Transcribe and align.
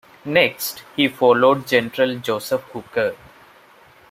Next, 0.25 0.81
he 0.95 1.07
followed 1.09 1.67
General 1.67 2.15
Joseph 2.17 2.63
Hooker. 2.73 3.15